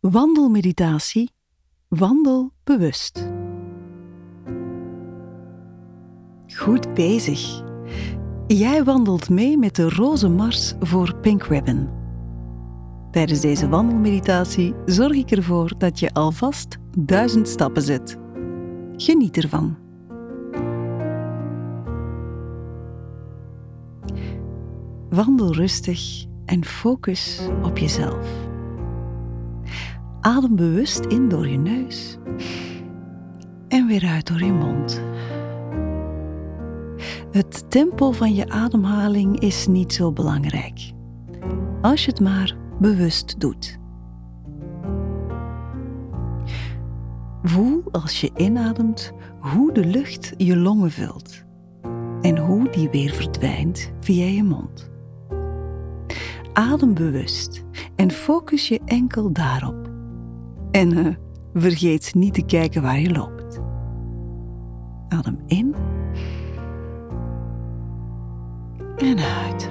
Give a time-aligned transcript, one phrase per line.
[0.00, 1.30] Wandelmeditatie.
[1.88, 3.28] Wandel bewust.
[6.46, 7.62] Goed bezig.
[8.46, 11.88] Jij wandelt mee met de roze mars voor Pink Ribbon.
[13.10, 18.18] Tijdens deze wandelmeditatie zorg ik ervoor dat je alvast duizend stappen zet.
[18.96, 19.78] Geniet ervan.
[25.08, 28.56] Wandel rustig en focus op jezelf.
[30.28, 32.18] Adem bewust in door je neus
[33.68, 35.02] en weer uit door je mond.
[37.30, 40.92] Het tempo van je ademhaling is niet zo belangrijk,
[41.82, 43.78] als je het maar bewust doet.
[47.42, 51.44] Voel als je inademt hoe de lucht je longen vult
[52.20, 54.90] en hoe die weer verdwijnt via je mond.
[56.52, 57.64] Adem bewust
[57.96, 59.87] en focus je enkel daarop.
[60.70, 61.06] En uh,
[61.54, 63.60] vergeet niet te kijken waar je loopt.
[65.08, 65.74] Adem in
[68.96, 69.68] en uit.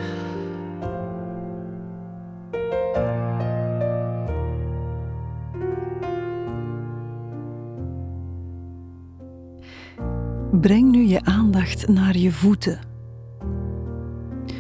[10.62, 12.80] Breng nu je aandacht naar je voeten.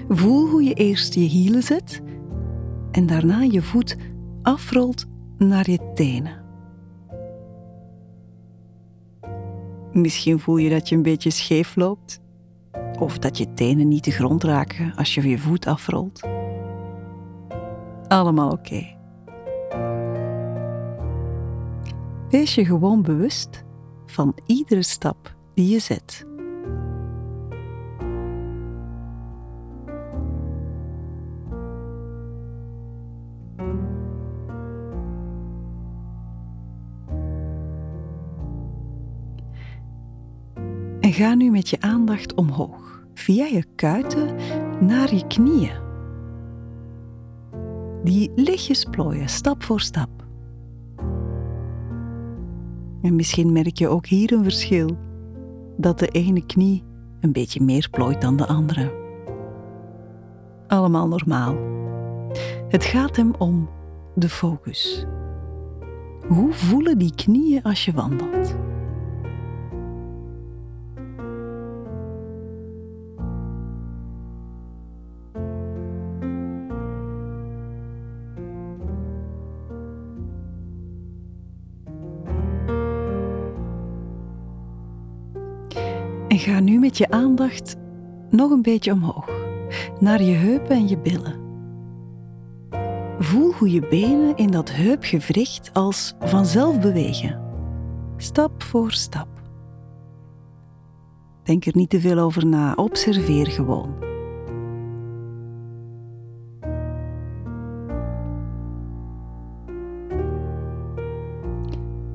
[0.10, 2.02] Voel hoe je eerst je hielen zet
[2.92, 3.98] en daarna je voet
[4.42, 5.06] afrolt
[5.38, 6.46] naar je tenen.
[9.92, 12.22] Misschien voel je dat je een beetje scheef loopt
[13.00, 16.28] of dat je tenen niet de grond raken als je je voet afrolt.
[18.08, 18.96] Allemaal oké.
[22.30, 23.64] Wees je gewoon bewust
[24.06, 26.26] van iedere stap die je zet.
[41.08, 44.36] En ga nu met je aandacht omhoog, via je kuiten
[44.80, 45.72] naar je knieën.
[48.04, 50.10] Die lichtjes plooien, stap voor stap.
[53.02, 54.98] En misschien merk je ook hier een verschil,
[55.78, 56.84] dat de ene knie
[57.20, 58.92] een beetje meer plooit dan de andere.
[60.67, 61.58] Allemaal normaal.
[62.70, 63.70] Het gaat hem om
[64.16, 65.06] de focus.
[66.28, 68.67] Hoe voelen die knieën als je wandelt?
[86.37, 87.75] En ga nu met je aandacht
[88.30, 89.30] nog een beetje omhoog,
[89.99, 91.36] naar je heupen en je billen.
[93.20, 97.42] Voel hoe je benen in dat heupgewricht als vanzelf bewegen,
[98.17, 99.27] stap voor stap.
[101.43, 103.95] Denk er niet te veel over na, observeer gewoon.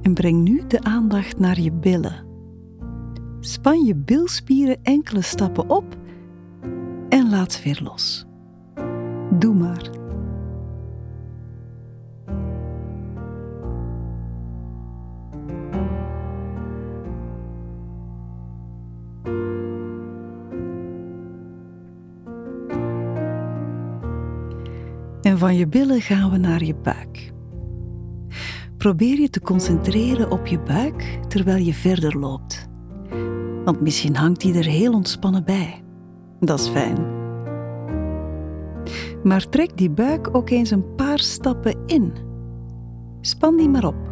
[0.03, 2.32] En breng nu de aandacht naar je billen
[3.45, 5.97] Span je bilspieren enkele stappen op
[7.09, 8.27] en laat ze weer los.
[9.39, 9.91] Doe maar.
[25.23, 27.33] En van je billen gaan we naar je buik.
[28.77, 32.71] Probeer je te concentreren op je buik terwijl je verder loopt
[33.65, 35.83] want misschien hangt hij er heel ontspannen bij.
[36.41, 37.21] Dat is fijn.
[39.23, 42.13] Maar trek die buik ook eens een paar stappen in.
[43.21, 44.11] Span die maar op.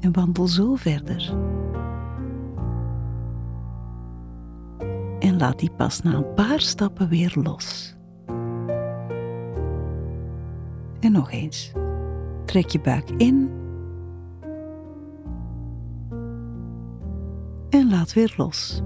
[0.00, 1.34] En wandel zo verder.
[5.18, 7.96] En laat die pas na een paar stappen weer los.
[11.00, 11.72] En nog eens.
[12.44, 13.50] Trek je buik in
[17.70, 18.82] en laat weer los.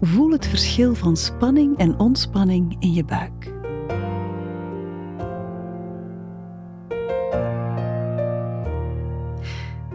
[0.00, 3.52] Voel het verschil van spanning en ontspanning in je buik.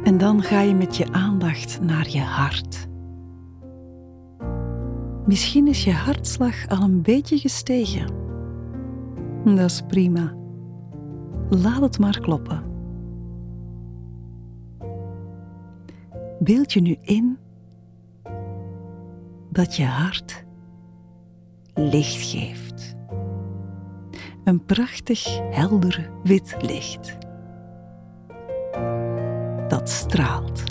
[0.04, 2.88] En dan ga je met je aandacht naar je hart.
[5.26, 8.08] Misschien is je hartslag al een beetje gestegen.
[9.44, 10.34] Dat is prima.
[11.50, 12.67] Laat het maar kloppen.
[16.40, 17.38] Beeld je nu in
[19.52, 20.46] dat je hart
[21.74, 22.96] licht geeft.
[24.44, 27.18] een prachtig helder wit licht.
[29.68, 30.67] Dat straalt.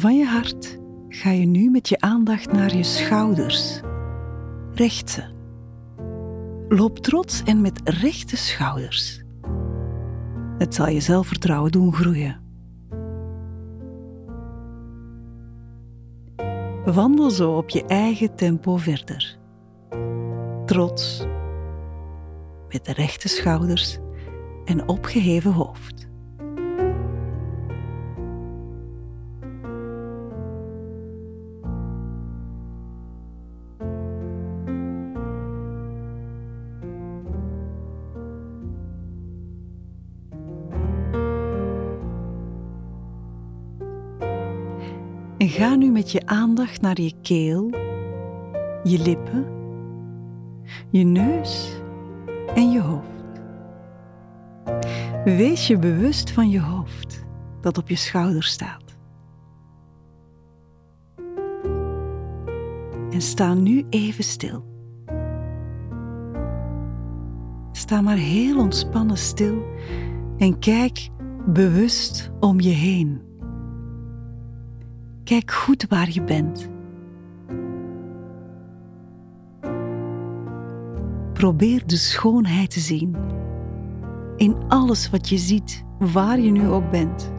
[0.00, 3.80] Van je hart ga je nu met je aandacht naar je schouders.
[4.74, 5.22] Recht ze.
[6.68, 9.22] Loop trots en met rechte schouders.
[10.58, 12.40] Het zal je zelfvertrouwen doen groeien.
[16.84, 19.38] Wandel zo op je eigen tempo verder.
[20.64, 21.26] Trots,
[22.68, 23.98] met de rechte schouders
[24.64, 26.09] en opgeheven hoofd.
[45.40, 47.70] En ga nu met je aandacht naar je keel,
[48.82, 49.46] je lippen,
[50.90, 51.80] je neus
[52.54, 53.40] en je hoofd.
[55.24, 57.24] Wees je bewust van je hoofd
[57.60, 58.98] dat op je schouder staat.
[63.10, 64.64] En sta nu even stil.
[67.72, 69.62] Sta maar heel ontspannen stil
[70.38, 71.08] en kijk
[71.46, 73.29] bewust om je heen.
[75.30, 76.68] Kijk goed waar je bent.
[81.32, 83.16] Probeer de schoonheid te zien
[84.36, 87.32] in alles wat je ziet, waar je nu ook bent.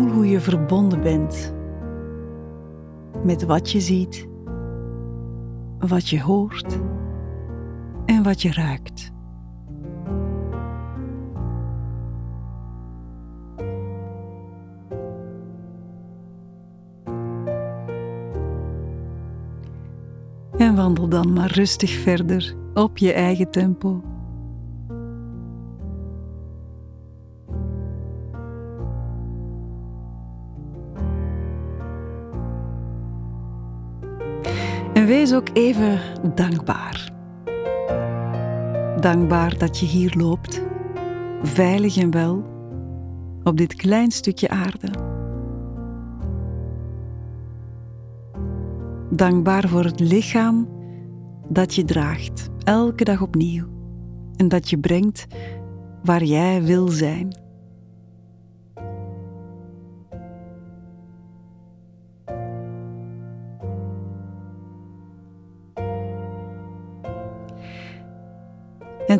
[0.00, 1.54] Voel hoe je verbonden bent
[3.24, 4.28] met wat je ziet,
[5.78, 6.78] wat je hoort
[8.06, 9.12] en wat je ruikt.
[20.56, 24.02] En wandel dan maar rustig verder op je eigen tempo.
[35.10, 36.00] Wees ook even
[36.34, 37.10] dankbaar.
[39.00, 40.62] Dankbaar dat je hier loopt,
[41.42, 42.44] veilig en wel,
[43.42, 44.90] op dit klein stukje aarde.
[49.10, 50.68] Dankbaar voor het lichaam
[51.48, 53.66] dat je draagt, elke dag opnieuw,
[54.36, 55.26] en dat je brengt
[56.02, 57.38] waar jij wil zijn.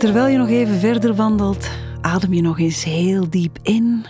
[0.00, 1.70] Terwijl je nog even verder wandelt,
[2.00, 4.04] adem je nog eens heel diep in.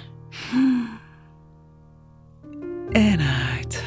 [2.90, 3.84] En uit.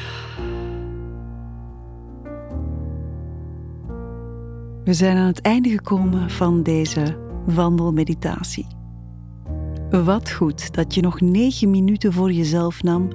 [4.84, 8.66] We zijn aan het einde gekomen van deze wandelmeditatie.
[9.90, 13.08] Wat goed dat je nog negen minuten voor jezelf nam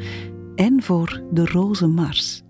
[0.56, 2.44] en voor de roze mars.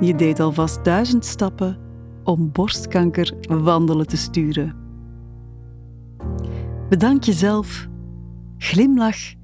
[0.00, 1.87] Je deed alvast duizend stappen
[2.28, 4.76] om borstkanker wandelen te sturen.
[6.88, 7.88] Bedank jezelf,
[8.58, 9.34] glimlach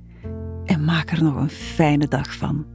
[0.64, 2.66] en maak er nog een fijne dag van.